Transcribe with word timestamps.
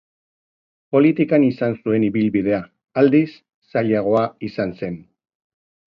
Politikan 0.95 1.45
izan 1.49 1.75
zuen 1.83 2.07
ibilbidea, 2.09 2.61
aldiz, 3.03 3.29
zailagoa 3.75 4.25
izan 4.49 4.77
zen. 4.81 4.99